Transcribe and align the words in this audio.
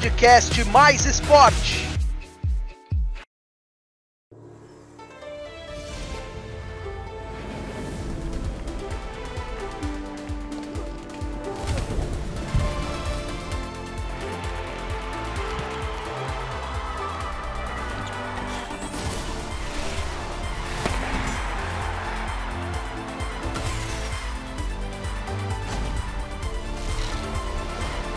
podcast 0.00 0.64
Mais 0.72 1.04
Esporte. 1.04 1.89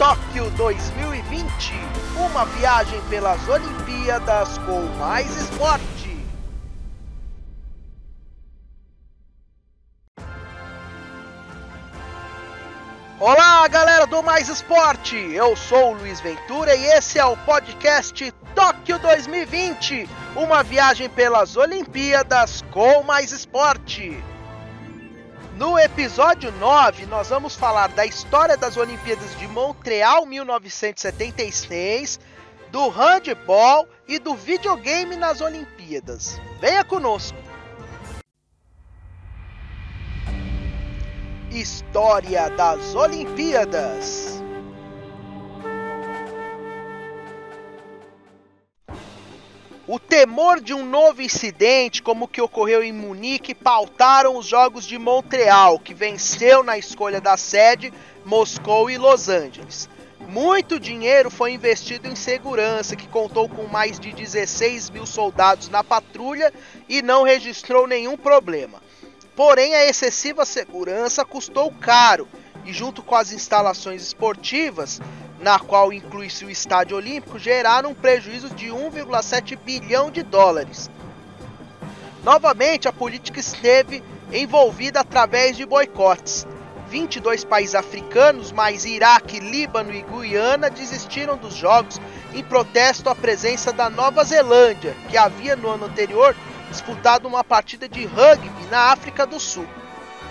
Tóquio 0.04 0.50
2020, 0.58 1.74
uma 2.18 2.44
viagem 2.44 3.02
pelas 3.04 3.48
Olimpíadas 3.48 4.58
com 4.58 4.82
mais 5.00 5.34
esporte. 5.34 6.18
Olá, 13.18 13.66
galera 13.70 14.06
do 14.06 14.22
Mais 14.22 14.50
Esporte. 14.50 15.16
Eu 15.16 15.56
sou 15.56 15.94
o 15.94 15.94
Luiz 15.94 16.20
Ventura 16.20 16.76
e 16.76 16.84
esse 16.84 17.18
é 17.18 17.24
o 17.24 17.38
podcast 17.38 18.30
Tóquio 18.54 19.00
2020, 19.00 20.10
uma 20.36 20.64
viagem 20.64 21.08
pelas 21.08 21.56
Olimpíadas 21.56 22.62
com 22.74 23.04
mais 23.04 23.32
esporte. 23.32 24.22
No 25.56 25.78
episódio 25.78 26.52
9, 26.54 27.06
nós 27.06 27.30
vamos 27.30 27.56
falar 27.56 27.90
da 27.90 28.04
história 28.04 28.58
das 28.58 28.76
Olimpíadas 28.76 29.38
de 29.38 29.48
Montreal 29.48 30.26
1976, 30.26 32.20
do 32.72 32.90
handball 32.90 33.88
e 34.08 34.18
do 34.18 34.34
videogame 34.34 35.16
nas 35.16 35.42
Olimpíadas. 35.42 36.42
Venha 36.60 36.84
conosco! 36.84 37.38
História 41.52 42.50
das 42.50 42.96
Olimpíadas 42.96 44.43
O 49.94 50.00
temor 50.00 50.60
de 50.60 50.74
um 50.74 50.84
novo 50.84 51.22
incidente, 51.22 52.02
como 52.02 52.26
o 52.26 52.28
que 52.28 52.42
ocorreu 52.42 52.84
em 52.84 52.92
Munique, 52.92 53.54
pautaram 53.54 54.36
os 54.36 54.48
Jogos 54.48 54.88
de 54.88 54.98
Montreal, 54.98 55.78
que 55.78 55.94
venceu 55.94 56.64
na 56.64 56.80
escolha 56.80 57.22
da 57.22 57.38
sede 57.38 57.94
Moscou 58.26 58.90
e 58.90 58.98
Los 58.98 59.30
Angeles. 59.30 59.88
Muito 60.28 60.80
dinheiro 60.80 61.30
foi 61.30 61.52
investido 61.52 62.08
em 62.08 62.16
segurança, 62.16 62.96
que 62.96 63.08
contou 63.08 63.48
com 63.48 63.68
mais 63.68 64.00
de 64.00 64.12
16 64.12 64.90
mil 64.90 65.06
soldados 65.06 65.70
na 65.70 65.84
patrulha 65.84 66.52
e 66.90 67.04
não 67.04 67.22
registrou 67.22 67.86
nenhum 67.86 68.18
problema. 68.18 68.82
Porém, 69.36 69.76
a 69.76 69.86
excessiva 69.86 70.44
segurança 70.44 71.24
custou 71.24 71.72
caro 71.72 72.28
e, 72.66 72.74
junto 72.74 73.04
com 73.04 73.14
as 73.14 73.32
instalações 73.32 74.02
esportivas, 74.02 75.00
na 75.44 75.60
qual 75.60 75.92
inclui-se 75.92 76.46
o 76.46 76.50
Estádio 76.50 76.96
Olímpico, 76.96 77.38
geraram 77.38 77.90
um 77.90 77.94
prejuízo 77.94 78.50
de 78.52 78.68
1,7 78.68 79.58
bilhão 79.58 80.10
de 80.10 80.24
dólares. 80.24 80.90
Novamente, 82.24 82.88
a 82.88 82.94
política 82.94 83.42
esteve 83.42 84.02
envolvida 84.32 85.02
através 85.02 85.58
de 85.58 85.66
boicotes. 85.66 86.48
22 86.88 87.44
países 87.44 87.76
africanos, 87.76 88.54
mais 88.54 88.86
Iraque, 88.86 89.42
Líbano 89.42 89.94
e 89.94 90.02
Guiana, 90.04 90.70
desistiram 90.70 91.36
dos 91.36 91.56
jogos 91.56 92.00
em 92.34 92.42
protesto 92.42 93.10
à 93.10 93.16
presença 93.16 93.74
da 93.74 93.90
Nova 93.90 94.24
Zelândia, 94.24 94.96
que 95.10 95.18
havia 95.18 95.58
no 95.58 95.68
ano 95.68 95.88
anterior 95.88 96.34
disputado 96.70 97.28
uma 97.28 97.44
partida 97.44 97.90
de 97.90 98.06
rugby 98.06 98.66
na 98.72 98.94
África 98.94 99.26
do 99.26 99.42
Sul. 99.42 99.68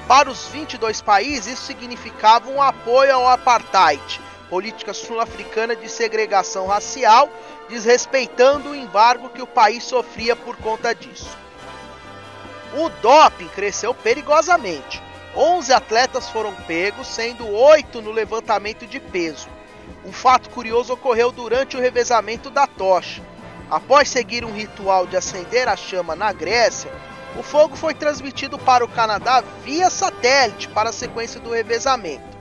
Para 0.08 0.30
os 0.30 0.46
22 0.46 1.02
países, 1.02 1.54
isso 1.54 1.66
significava 1.66 2.48
um 2.48 2.62
apoio 2.62 3.14
ao 3.14 3.28
apartheid, 3.28 4.20
política 4.52 4.92
sul-africana 4.92 5.74
de 5.74 5.88
segregação 5.88 6.66
racial, 6.66 7.26
desrespeitando 7.70 8.68
o 8.68 8.74
embargo 8.74 9.30
que 9.30 9.40
o 9.40 9.46
país 9.46 9.82
sofria 9.82 10.36
por 10.36 10.58
conta 10.58 10.94
disso. 10.94 11.34
O 12.74 12.90
doping 13.00 13.48
cresceu 13.48 13.94
perigosamente. 13.94 15.02
11 15.34 15.72
atletas 15.72 16.28
foram 16.28 16.52
pegos, 16.66 17.06
sendo 17.06 17.48
8 17.48 18.02
no 18.02 18.12
levantamento 18.12 18.86
de 18.86 19.00
peso. 19.00 19.48
Um 20.04 20.12
fato 20.12 20.50
curioso 20.50 20.92
ocorreu 20.92 21.32
durante 21.32 21.78
o 21.78 21.80
revezamento 21.80 22.50
da 22.50 22.66
tocha. 22.66 23.22
Após 23.70 24.10
seguir 24.10 24.44
um 24.44 24.52
ritual 24.52 25.06
de 25.06 25.16
acender 25.16 25.66
a 25.66 25.76
chama 25.76 26.14
na 26.14 26.30
Grécia, 26.30 26.92
o 27.38 27.42
fogo 27.42 27.74
foi 27.74 27.94
transmitido 27.94 28.58
para 28.58 28.84
o 28.84 28.88
Canadá 28.88 29.42
via 29.64 29.88
satélite 29.88 30.68
para 30.68 30.90
a 30.90 30.92
sequência 30.92 31.40
do 31.40 31.48
revezamento. 31.48 32.31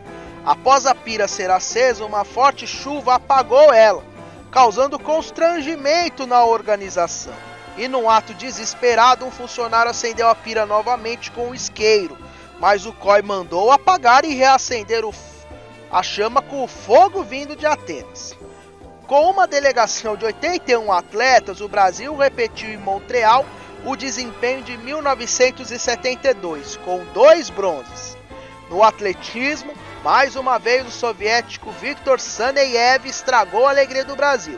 Após 0.45 0.85
a 0.87 0.95
pira 0.95 1.27
ser 1.27 1.51
acesa, 1.51 2.03
uma 2.03 2.23
forte 2.23 2.65
chuva 2.65 3.13
apagou 3.15 3.71
ela, 3.71 4.03
causando 4.49 4.97
constrangimento 4.97 6.25
na 6.25 6.43
organização. 6.43 7.33
E 7.77 7.87
num 7.87 8.09
ato 8.09 8.33
desesperado, 8.33 9.23
um 9.23 9.31
funcionário 9.31 9.91
acendeu 9.91 10.27
a 10.27 10.35
pira 10.35 10.65
novamente 10.65 11.29
com 11.31 11.49
um 11.49 11.55
isqueiro, 11.55 12.17
mas 12.59 12.87
o 12.87 12.93
COI 12.93 13.21
mandou 13.21 13.71
apagar 13.71 14.25
e 14.25 14.33
reacender 14.33 15.05
o, 15.05 15.13
a 15.91 16.01
chama 16.01 16.41
com 16.41 16.63
o 16.63 16.67
fogo 16.67 17.23
vindo 17.23 17.55
de 17.55 17.67
Atenas. 17.67 18.35
Com 19.07 19.29
uma 19.29 19.45
delegação 19.45 20.15
de 20.15 20.25
81 20.25 20.91
atletas, 20.91 21.61
o 21.61 21.67
Brasil 21.67 22.15
repetiu 22.15 22.69
em 22.69 22.77
Montreal 22.77 23.45
o 23.85 23.95
desempenho 23.95 24.63
de 24.63 24.77
1972, 24.77 26.77
com 26.77 27.03
dois 27.13 27.49
bronzes. 27.49 28.20
No 28.71 28.83
atletismo, 28.83 29.73
mais 30.01 30.37
uma 30.37 30.57
vez 30.57 30.87
o 30.87 30.91
soviético 30.91 31.71
Viktor 31.73 32.21
Saneyev 32.21 33.05
estragou 33.05 33.67
a 33.67 33.69
alegria 33.69 34.05
do 34.05 34.15
Brasil. 34.15 34.57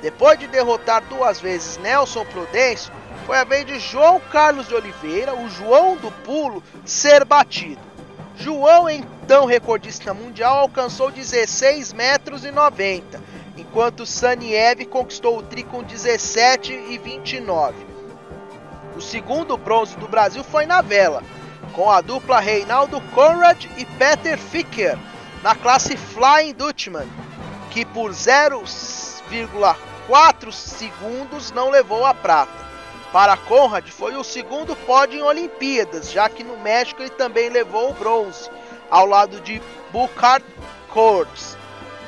Depois 0.00 0.36
de 0.36 0.48
derrotar 0.48 1.00
duas 1.04 1.40
vezes 1.40 1.78
Nelson 1.78 2.24
Prudêncio, 2.24 2.92
foi 3.24 3.38
a 3.38 3.44
vez 3.44 3.64
de 3.64 3.78
João 3.78 4.18
Carlos 4.18 4.66
de 4.66 4.74
Oliveira, 4.74 5.32
o 5.36 5.48
João 5.48 5.96
do 5.96 6.10
Pulo, 6.10 6.60
ser 6.84 7.24
batido. 7.24 7.80
João, 8.34 8.90
então 8.90 9.46
recordista 9.46 10.12
mundial, 10.12 10.58
alcançou 10.58 11.12
16 11.12 11.92
metros 11.92 12.44
e 12.44 12.50
90, 12.50 13.22
enquanto 13.56 14.04
Saniev 14.04 14.86
conquistou 14.86 15.38
o 15.38 15.42
tri 15.42 15.62
com 15.62 15.84
17 15.84 16.72
e 16.72 16.98
29. 16.98 17.76
O 18.96 19.00
segundo 19.00 19.56
bronze 19.56 19.96
do 19.98 20.08
Brasil 20.08 20.42
foi 20.42 20.66
na 20.66 20.82
vela, 20.82 21.22
com 21.72 21.90
a 21.90 22.00
dupla 22.00 22.40
Reinaldo 22.40 23.00
Conrad 23.14 23.66
e 23.76 23.84
Peter 23.84 24.38
Ficker 24.38 24.98
na 25.42 25.54
classe 25.54 25.94
Flying 25.96 26.52
Dutchman, 26.52 27.08
que 27.70 27.84
por 27.84 28.12
0,4 28.12 30.52
segundos 30.52 31.50
não 31.50 31.68
levou 31.70 32.06
a 32.06 32.14
prata. 32.14 32.62
Para 33.12 33.36
Conrad 33.36 33.88
foi 33.88 34.14
o 34.16 34.24
segundo 34.24 34.74
pódio 34.74 35.18
em 35.18 35.22
Olimpíadas, 35.22 36.10
já 36.10 36.28
que 36.28 36.44
no 36.44 36.58
México 36.58 37.02
ele 37.02 37.10
também 37.10 37.50
levou 37.50 37.90
o 37.90 37.94
bronze, 37.94 38.50
ao 38.90 39.06
lado 39.06 39.40
de 39.40 39.62
Burkhard 39.90 40.44
Kortz. 40.88 41.56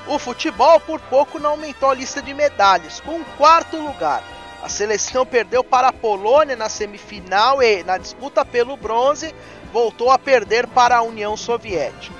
O 0.06 0.18
futebol 0.18 0.80
por 0.80 1.00
pouco 1.00 1.38
não 1.38 1.50
aumentou 1.50 1.90
a 1.90 1.94
lista 1.94 2.22
de 2.22 2.34
medalhas, 2.34 3.00
com 3.00 3.12
um 3.12 3.24
quarto 3.36 3.76
lugar. 3.76 4.22
A 4.64 4.68
seleção 4.70 5.26
perdeu 5.26 5.62
para 5.62 5.88
a 5.88 5.92
Polônia 5.92 6.56
na 6.56 6.70
semifinal 6.70 7.62
e, 7.62 7.84
na 7.84 7.98
disputa 7.98 8.46
pelo 8.46 8.78
bronze, 8.78 9.34
voltou 9.70 10.10
a 10.10 10.18
perder 10.18 10.66
para 10.66 10.96
a 10.96 11.02
União 11.02 11.36
Soviética. 11.36 12.14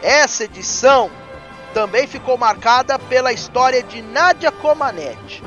Essa 0.00 0.44
edição 0.44 1.10
também 1.74 2.06
ficou 2.06 2.38
marcada 2.38 2.98
pela 2.98 3.30
história 3.30 3.82
de 3.82 4.00
Nadia 4.00 4.50
Comaneci. 4.50 5.42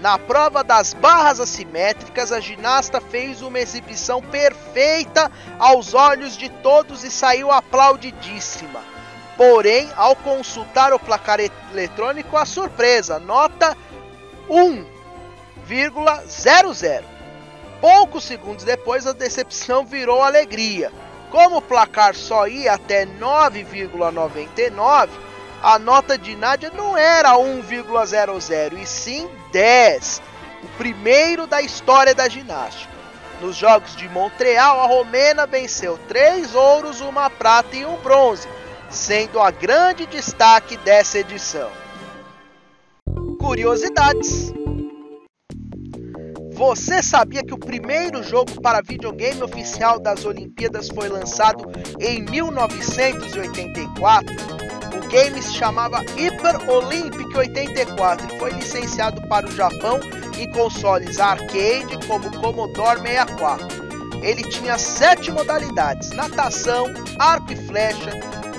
Na 0.00 0.16
prova 0.20 0.62
das 0.62 0.94
barras 0.94 1.40
assimétricas, 1.40 2.30
a 2.30 2.38
ginasta 2.38 3.00
fez 3.00 3.42
uma 3.42 3.58
exibição 3.58 4.22
perfeita 4.22 5.32
aos 5.58 5.94
olhos 5.94 6.36
de 6.36 6.48
todos 6.48 7.02
e 7.02 7.10
saiu 7.10 7.50
aplaudidíssima. 7.50 8.84
Porém, 9.36 9.90
ao 9.96 10.14
consultar 10.14 10.92
o 10.92 10.98
placar 11.00 11.40
eletrônico, 11.72 12.36
a 12.36 12.44
surpresa, 12.44 13.18
nota 13.18 13.76
1,00. 15.74 17.02
Poucos 17.80 18.24
segundos 18.24 18.64
depois, 18.64 19.06
a 19.06 19.12
decepção 19.12 19.84
virou 19.84 20.22
alegria. 20.22 20.92
Como 21.30 21.56
o 21.56 21.62
placar 21.62 22.14
só 22.14 22.46
ia 22.46 22.74
até 22.74 23.06
9,99, 23.06 25.08
a 25.62 25.78
nota 25.78 26.18
de 26.18 26.36
Nádia 26.36 26.70
não 26.70 26.96
era 26.96 27.32
1,00 27.32 28.78
e 28.78 28.86
sim 28.86 29.28
10, 29.50 30.22
o 30.62 30.68
primeiro 30.76 31.46
da 31.46 31.62
história 31.62 32.14
da 32.14 32.28
ginástica. 32.28 32.92
Nos 33.40 33.56
Jogos 33.56 33.96
de 33.96 34.08
Montreal, 34.08 34.80
a 34.80 34.86
romena 34.86 35.46
venceu 35.46 35.98
três 36.06 36.54
ouros, 36.54 37.00
uma 37.00 37.28
prata 37.28 37.74
e 37.74 37.84
um 37.84 37.96
bronze, 37.96 38.46
sendo 38.88 39.40
a 39.40 39.50
grande 39.50 40.06
destaque 40.06 40.76
dessa 40.76 41.18
edição. 41.18 41.68
Curiosidades. 43.40 44.61
Você 46.54 47.02
sabia 47.02 47.42
que 47.42 47.54
o 47.54 47.58
primeiro 47.58 48.22
jogo 48.22 48.60
para 48.60 48.82
videogame 48.82 49.42
oficial 49.42 49.98
das 49.98 50.24
Olimpíadas 50.24 50.88
foi 50.88 51.08
lançado 51.08 51.64
em 51.98 52.22
1984? 52.22 54.62
O 54.94 55.08
game 55.08 55.42
se 55.42 55.54
chamava 55.54 55.98
Hyper 55.98 56.70
Olympic 56.70 57.34
84 57.34 58.26
e 58.26 58.38
foi 58.38 58.52
licenciado 58.52 59.26
para 59.28 59.46
o 59.46 59.50
Japão 59.50 59.98
em 60.38 60.50
consoles 60.52 61.18
arcade 61.18 61.98
como 62.06 62.30
Commodore 62.38 63.00
64. 63.00 63.66
Ele 64.22 64.42
tinha 64.44 64.76
sete 64.76 65.32
modalidades: 65.32 66.10
natação, 66.10 66.84
arco 67.18 67.52
e 67.52 67.56
flecha, 67.56 68.10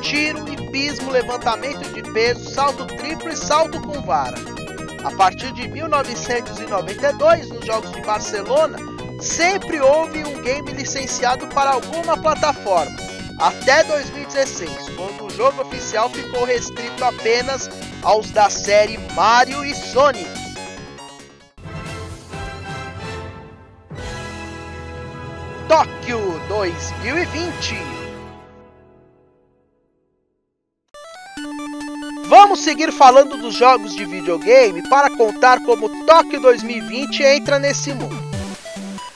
tiro 0.02 0.44
e 0.52 0.72
pismo, 0.72 1.12
levantamento 1.12 1.94
de 1.94 2.02
peso, 2.12 2.50
salto 2.50 2.88
triplo 2.88 3.30
e 3.30 3.38
salto 3.38 3.80
com 3.82 4.02
vara. 4.02 4.63
A 5.04 5.12
partir 5.12 5.52
de 5.52 5.68
1992, 5.68 7.50
nos 7.50 7.66
Jogos 7.66 7.92
de 7.92 8.02
Barcelona, 8.02 8.78
sempre 9.20 9.82
houve 9.82 10.24
um 10.24 10.42
game 10.42 10.72
licenciado 10.72 11.46
para 11.48 11.72
alguma 11.72 12.18
plataforma, 12.18 12.96
até 13.38 13.84
2016, 13.84 14.72
quando 14.96 15.26
o 15.26 15.30
jogo 15.30 15.62
oficial 15.62 16.10
ficou 16.10 16.46
restrito 16.46 17.04
apenas 17.04 17.70
aos 18.02 18.32
da 18.32 18.50
série 18.50 18.98
Mario 19.14 19.66
e 19.66 19.76
Sonic. 19.76 20.30
Tóquio 25.68 26.40
2020 26.48 28.03
Vamos 32.36 32.62
seguir 32.62 32.92
falando 32.92 33.38
dos 33.38 33.54
jogos 33.54 33.96
de 33.96 34.06
videogame 34.06 34.82
para 34.90 35.16
contar 35.16 35.64
como 35.64 36.04
Tóquio 36.04 36.42
2020 36.42 37.22
entra 37.22 37.60
nesse 37.60 37.94
mundo. 37.94 38.20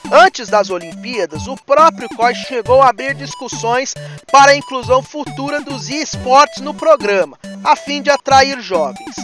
Antes 0.08 0.48
das 0.48 0.70
Olimpíadas, 0.70 1.48
o 1.48 1.56
próprio 1.56 2.08
COI 2.10 2.32
chegou 2.36 2.80
a 2.80 2.90
abrir 2.90 3.16
discussões 3.16 3.92
para 4.30 4.52
a 4.52 4.56
inclusão 4.56 5.02
futura 5.02 5.60
dos 5.60 5.88
esportes 5.88 6.62
no 6.62 6.72
programa, 6.72 7.36
a 7.64 7.74
fim 7.74 8.00
de 8.00 8.08
atrair 8.08 8.60
jovens. 8.60 9.16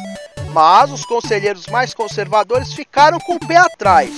Mas 0.53 0.91
os 0.91 1.07
conselheiros 1.07 1.69
mais 1.69 1.95
conservadores 1.95 2.73
ficaram 2.73 3.21
com 3.21 3.37
o 3.37 3.47
pé 3.47 3.59
atrás, 3.59 4.11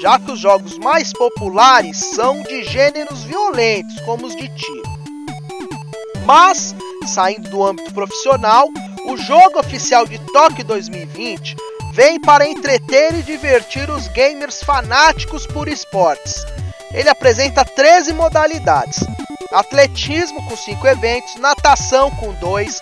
já 0.00 0.18
que 0.18 0.32
os 0.32 0.40
jogos 0.40 0.78
mais 0.78 1.12
populares 1.12 1.98
são 1.98 2.42
de 2.44 2.64
gêneros 2.64 3.24
violentos, 3.24 4.00
como 4.06 4.26
os 4.26 4.34
de 4.34 4.48
tiro. 4.48 4.88
Mas, 6.24 6.74
saindo 7.06 7.50
do 7.50 7.62
âmbito 7.62 7.92
profissional, 7.92 8.70
o 9.08 9.16
jogo 9.16 9.58
oficial 9.58 10.06
de 10.06 10.18
Tóquio 10.32 10.64
2020 10.64 11.56
vem 11.92 12.20
para 12.20 12.46
entreter 12.46 13.14
e 13.14 13.22
divertir 13.22 13.90
os 13.90 14.06
gamers 14.08 14.62
fanáticos 14.62 15.46
por 15.46 15.66
esportes. 15.66 16.44
Ele 16.92 17.08
apresenta 17.08 17.64
13 17.64 18.12
modalidades: 18.12 19.00
atletismo 19.50 20.44
com 20.46 20.54
5 20.54 20.86
eventos, 20.86 21.36
natação 21.36 22.10
com 22.10 22.34
2, 22.34 22.80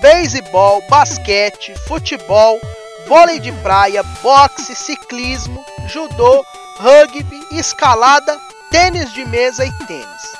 beisebol, 0.00 0.82
basquete, 0.88 1.72
futebol, 1.86 2.60
vôlei 3.06 3.38
de 3.38 3.52
praia, 3.52 4.02
boxe, 4.20 4.74
ciclismo, 4.74 5.64
judô, 5.86 6.44
rugby, 6.76 7.40
escalada, 7.52 8.36
tênis 8.70 9.12
de 9.12 9.24
mesa 9.24 9.64
e 9.64 9.72
tênis. 9.86 10.38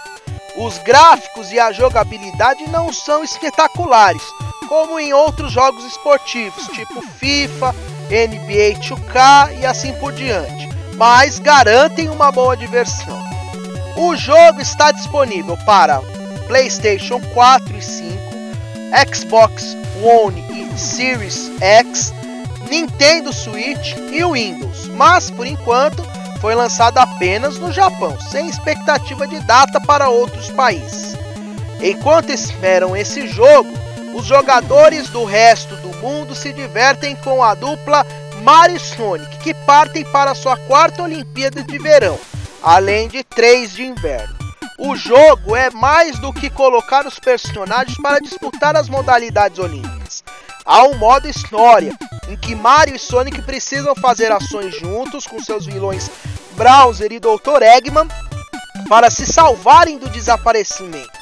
Os 0.56 0.78
gráficos 0.78 1.52
e 1.52 1.60
a 1.60 1.70
jogabilidade 1.70 2.68
não 2.68 2.92
são 2.92 3.22
espetaculares, 3.22 4.22
como 4.68 5.00
em 5.00 5.12
outros 5.12 5.50
jogos 5.50 5.84
esportivos, 5.84 6.66
tipo 6.68 7.00
FIFA, 7.00 7.74
NBA 8.10 8.78
2K 8.80 9.60
e 9.60 9.66
assim 9.66 9.92
por 9.94 10.12
diante, 10.12 10.68
mas 10.94 11.38
garantem 11.38 12.08
uma 12.10 12.30
boa 12.30 12.56
diversão. 12.56 13.18
O 13.96 14.14
jogo 14.16 14.60
está 14.60 14.92
disponível 14.92 15.56
para 15.64 16.00
PlayStation 16.46 17.20
4 17.32 17.76
e 17.76 17.82
5, 17.82 18.18
Xbox 19.14 19.76
One 20.02 20.44
e 20.50 20.78
Series 20.78 21.50
X, 21.60 22.12
Nintendo 22.68 23.32
Switch 23.32 23.96
e 24.12 24.24
Windows, 24.24 24.88
mas 24.88 25.30
por 25.30 25.46
enquanto 25.46 26.06
foi 26.40 26.54
lançado 26.54 26.98
apenas 26.98 27.58
no 27.58 27.72
Japão, 27.72 28.16
sem 28.20 28.48
expectativa 28.48 29.26
de 29.26 29.40
data 29.40 29.80
para 29.80 30.08
outros 30.08 30.50
países. 30.50 31.16
Enquanto 31.80 32.30
esperam 32.30 32.96
esse 32.96 33.26
jogo, 33.26 33.72
os 34.18 34.26
jogadores 34.26 35.08
do 35.10 35.24
resto 35.24 35.76
do 35.76 35.96
mundo 35.98 36.34
se 36.34 36.52
divertem 36.52 37.14
com 37.16 37.42
a 37.42 37.54
dupla 37.54 38.04
Mario 38.42 38.80
Sonic, 38.80 39.38
que 39.38 39.54
partem 39.54 40.04
para 40.06 40.34
sua 40.34 40.56
quarta 40.56 41.04
Olimpíada 41.04 41.62
de 41.62 41.78
Verão, 41.78 42.18
além 42.60 43.06
de 43.06 43.22
três 43.22 43.74
de 43.74 43.84
inverno. 43.84 44.36
O 44.76 44.96
jogo 44.96 45.54
é 45.54 45.70
mais 45.70 46.18
do 46.18 46.32
que 46.32 46.50
colocar 46.50 47.06
os 47.06 47.18
personagens 47.20 47.96
para 48.02 48.18
disputar 48.18 48.76
as 48.76 48.88
modalidades 48.88 49.58
olímpicas. 49.60 50.24
Há 50.64 50.82
um 50.82 50.96
modo 50.98 51.28
história, 51.28 51.96
em 52.28 52.36
que 52.36 52.56
Mario 52.56 52.96
e 52.96 52.98
Sonic 52.98 53.40
precisam 53.42 53.94
fazer 53.94 54.32
ações 54.32 54.76
juntos 54.76 55.26
com 55.26 55.40
seus 55.40 55.64
vilões 55.64 56.10
Browser 56.56 57.12
e 57.12 57.20
Dr. 57.20 57.62
Eggman 57.62 58.08
para 58.88 59.10
se 59.10 59.26
salvarem 59.26 59.96
do 59.96 60.08
desaparecimento. 60.08 61.17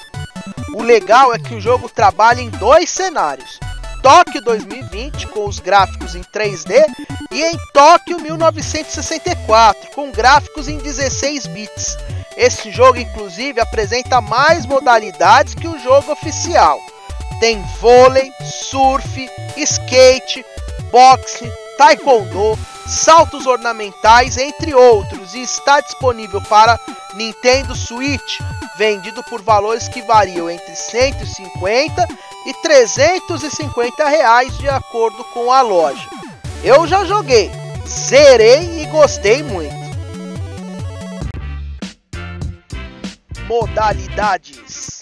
O 0.77 0.83
legal 0.83 1.33
é 1.35 1.39
que 1.39 1.55
o 1.55 1.61
jogo 1.61 1.89
trabalha 1.89 2.43
em 2.43 2.51
dois 2.51 2.91
cenários: 2.91 3.59
Tóquio 4.03 4.43
2020 4.43 5.27
com 5.29 5.47
os 5.47 5.59
gráficos 5.59 6.15
em 6.15 6.21
3D 6.21 6.85
e 7.33 7.43
em 7.43 7.57
Tóquio 7.73 8.21
1964 8.21 9.93
com 9.95 10.11
gráficos 10.13 10.69
em 10.69 10.77
16 10.77 11.47
bits. 11.47 11.97
Esse 12.37 12.71
jogo 12.71 12.99
inclusive 12.99 13.59
apresenta 13.59 14.21
mais 14.21 14.67
modalidades 14.67 15.55
que 15.55 15.67
o 15.67 15.79
jogo 15.79 16.13
oficial. 16.13 16.79
Tem 17.41 17.59
vôlei, 17.81 18.31
surf, 18.71 19.31
skate, 19.57 20.45
boxe, 20.93 21.51
taekwondo, 21.79 22.59
saltos 22.87 23.47
ornamentais, 23.47 24.37
entre 24.37 24.75
outros, 24.75 25.35
e 25.35 25.43
está 25.43 25.81
disponível 25.81 26.43
para 26.43 26.79
Nintendo 27.15 27.75
Switch, 27.75 28.41
vendido 28.77 29.23
por 29.25 29.43
valores 29.43 29.89
que 29.89 30.03
variam 30.03 30.51
entre 30.51 30.75
150 30.75 32.09
e 32.47 32.55
350 32.55 34.09
reais 34.09 34.57
de 34.59 34.69
acordo 34.69 35.25
com 35.25 35.51
a 35.51 35.63
loja. 35.63 36.09
Eu 36.63 36.87
já 36.87 37.05
joguei, 37.05 37.51
zerei 37.87 38.83
e 38.83 38.87
gostei 38.87 39.43
muito. 39.43 39.75
Modalidades 43.47 44.97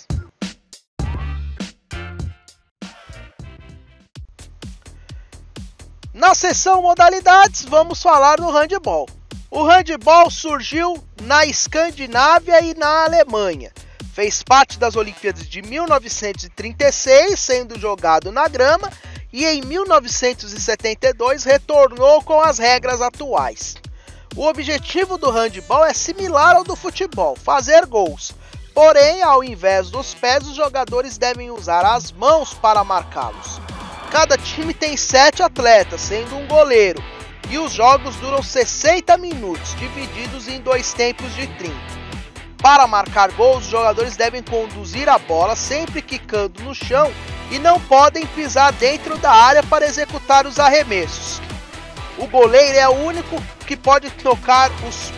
Na 6.14 6.32
seção 6.32 6.80
modalidades, 6.80 7.64
vamos 7.64 8.00
falar 8.00 8.36
do 8.36 8.48
handball. 8.48 9.08
O 9.54 9.62
handball 9.62 10.28
surgiu 10.32 10.98
na 11.22 11.46
Escandinávia 11.46 12.60
e 12.60 12.74
na 12.74 13.04
Alemanha. 13.04 13.70
Fez 14.12 14.42
parte 14.42 14.80
das 14.80 14.96
Olimpíadas 14.96 15.48
de 15.48 15.62
1936, 15.62 17.38
sendo 17.38 17.78
jogado 17.78 18.32
na 18.32 18.48
grama, 18.48 18.90
e 19.32 19.46
em 19.46 19.62
1972 19.62 21.44
retornou 21.44 22.20
com 22.24 22.40
as 22.40 22.58
regras 22.58 23.00
atuais. 23.00 23.76
O 24.34 24.44
objetivo 24.44 25.16
do 25.16 25.30
handball 25.30 25.84
é 25.84 25.94
similar 25.94 26.56
ao 26.56 26.64
do 26.64 26.74
futebol, 26.74 27.36
fazer 27.36 27.86
gols. 27.86 28.34
Porém, 28.74 29.22
ao 29.22 29.44
invés 29.44 29.88
dos 29.88 30.14
pés, 30.14 30.48
os 30.48 30.56
jogadores 30.56 31.16
devem 31.16 31.52
usar 31.52 31.86
as 31.86 32.10
mãos 32.10 32.52
para 32.54 32.82
marcá-los. 32.82 33.60
Cada 34.10 34.36
time 34.36 34.74
tem 34.74 34.96
sete 34.96 35.44
atletas, 35.44 36.00
sendo 36.00 36.34
um 36.34 36.48
goleiro, 36.48 37.00
e 37.54 37.58
os 37.58 37.72
jogos 37.72 38.16
duram 38.16 38.42
60 38.42 39.16
minutos, 39.16 39.76
divididos 39.76 40.48
em 40.48 40.60
dois 40.60 40.92
tempos 40.92 41.32
de 41.36 41.46
30. 41.46 41.72
Para 42.60 42.84
marcar 42.84 43.30
gols, 43.30 43.64
os 43.64 43.70
jogadores 43.70 44.16
devem 44.16 44.42
conduzir 44.42 45.08
a 45.08 45.18
bola 45.18 45.54
sempre 45.54 46.02
quicando 46.02 46.64
no 46.64 46.74
chão 46.74 47.12
e 47.52 47.58
não 47.60 47.78
podem 47.78 48.26
pisar 48.26 48.72
dentro 48.72 49.16
da 49.18 49.30
área 49.30 49.62
para 49.62 49.86
executar 49.86 50.48
os 50.48 50.58
arremessos. 50.58 51.40
O 52.18 52.26
goleiro 52.26 52.76
é 52.76 52.88
o 52.88 53.04
único 53.04 53.40
que 53.64 53.76
pode 53.76 54.10
tocar 54.10 54.68
os 54.88 55.12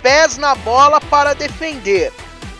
pés 0.00 0.36
na 0.36 0.54
bola 0.54 1.00
para 1.00 1.34
defender. 1.34 2.12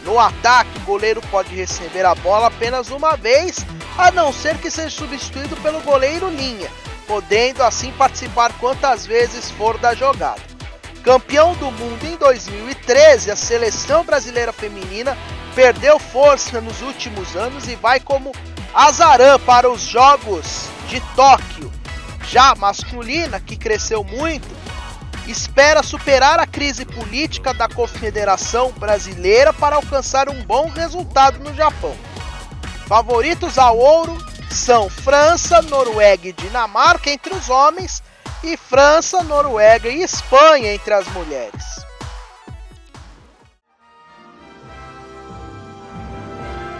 No 0.02 0.18
ataque, 0.18 0.76
o 0.78 0.86
goleiro 0.86 1.20
pode 1.30 1.54
receber 1.54 2.04
a 2.04 2.16
bola 2.16 2.48
apenas 2.48 2.90
uma 2.90 3.16
vez, 3.16 3.64
a 3.96 4.10
não 4.10 4.32
ser 4.32 4.58
que 4.58 4.72
seja 4.72 4.90
substituído 4.90 5.54
pelo 5.58 5.80
goleiro 5.82 6.28
linha, 6.30 6.68
podendo 7.10 7.64
assim 7.64 7.90
participar 7.94 8.52
quantas 8.60 9.04
vezes 9.04 9.50
for 9.50 9.76
da 9.78 9.96
jogada. 9.96 10.40
Campeão 11.02 11.54
do 11.54 11.68
mundo 11.72 12.04
em 12.04 12.14
2013, 12.14 13.32
a 13.32 13.36
seleção 13.36 14.04
brasileira 14.04 14.52
feminina 14.52 15.18
perdeu 15.52 15.98
força 15.98 16.60
nos 16.60 16.80
últimos 16.82 17.34
anos 17.34 17.66
e 17.66 17.74
vai 17.74 17.98
como 17.98 18.30
azarã 18.72 19.40
para 19.40 19.68
os 19.68 19.82
Jogos 19.82 20.68
de 20.86 21.00
Tóquio. 21.16 21.72
Já 22.28 22.54
masculina, 22.54 23.40
que 23.40 23.56
cresceu 23.56 24.04
muito, 24.04 24.46
espera 25.26 25.82
superar 25.82 26.38
a 26.38 26.46
crise 26.46 26.84
política 26.84 27.52
da 27.52 27.66
Confederação 27.66 28.70
Brasileira 28.78 29.52
para 29.52 29.74
alcançar 29.74 30.28
um 30.28 30.44
bom 30.44 30.68
resultado 30.68 31.40
no 31.40 31.52
Japão. 31.56 31.96
Favoritos 32.86 33.58
ao 33.58 33.76
ouro 33.76 34.29
são 34.54 34.88
França, 34.88 35.62
Noruega 35.62 36.28
e 36.28 36.32
Dinamarca 36.32 37.10
entre 37.10 37.34
os 37.34 37.48
homens 37.48 38.02
e 38.42 38.56
França, 38.56 39.22
Noruega 39.22 39.88
e 39.88 40.02
Espanha 40.02 40.72
entre 40.72 40.92
as 40.94 41.06
mulheres. 41.08 41.84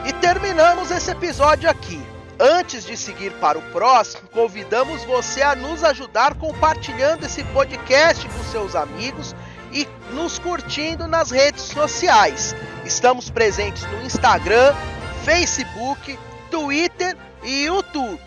E 0.07 0.12
terminamos 0.15 0.91
esse 0.91 1.11
episódio 1.11 1.69
aqui. 1.69 2.03
Antes 2.43 2.87
de 2.87 2.97
seguir 2.97 3.33
para 3.35 3.59
o 3.59 3.62
próximo, 3.71 4.27
convidamos 4.31 5.05
você 5.05 5.43
a 5.43 5.55
nos 5.55 5.85
ajudar 5.85 6.35
compartilhando 6.37 7.27
esse 7.27 7.45
podcast 7.45 8.27
com 8.27 8.45
seus 8.45 8.75
amigos 8.75 9.37
e 9.71 9.87
nos 10.12 10.39
curtindo 10.39 11.07
nas 11.07 11.31
redes 11.31 11.65
sociais. 11.65 12.57
Estamos 12.85 13.29
presentes 13.29 13.83
no 13.85 14.03
Instagram, 14.03 14.75
Facebook, 15.23 16.19
Twitter 16.50 17.16
e 17.42 17.64
YouTube. 17.64 18.21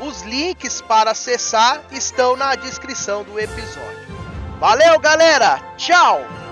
Os 0.00 0.22
links 0.22 0.80
para 0.82 1.12
acessar 1.12 1.82
estão 1.90 2.36
na 2.36 2.54
descrição 2.54 3.22
do 3.22 3.38
episódio. 3.38 4.06
Valeu, 4.58 4.98
galera! 4.98 5.58
Tchau! 5.76 6.45